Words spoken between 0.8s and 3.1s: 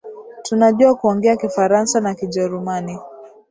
kuongea Kifaransa na Kijerumani